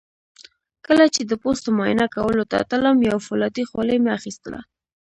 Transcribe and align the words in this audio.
کله 0.85 1.05
چې 1.15 1.21
د 1.25 1.31
پوستو 1.41 1.69
معاینه 1.77 2.07
کولو 2.15 2.43
ته 2.51 2.57
تلم 2.71 2.97
یو 3.09 3.17
فولادي 3.27 3.63
خولۍ 3.69 3.97
مې 4.03 4.11
اخیستله. 4.19 4.59